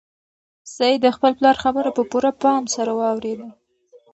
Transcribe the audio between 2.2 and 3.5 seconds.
پام سره واورېده.